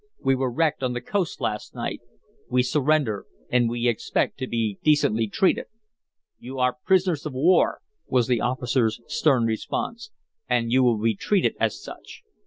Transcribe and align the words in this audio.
"We 0.19 0.33
were 0.33 0.51
wrecked 0.51 0.81
on 0.81 0.93
the 0.93 0.99
coast 1.01 1.39
last 1.39 1.75
night. 1.75 2.01
We 2.49 2.63
surrender, 2.63 3.27
and 3.51 3.69
we 3.69 3.87
expect 3.87 4.39
to 4.39 4.47
be 4.47 4.79
decently 4.83 5.27
treated." 5.27 5.65
"You 6.39 6.57
are 6.57 6.79
prisoners 6.83 7.27
of 7.27 7.33
war," 7.33 7.81
was 8.07 8.25
the 8.25 8.41
officer's 8.41 8.99
stern 9.05 9.45
response, 9.45 10.09
"and 10.49 10.71
you 10.71 10.81
will 10.81 10.97
be 10.99 11.13
treated 11.15 11.55
as 11.59 11.79
such. 11.79 12.23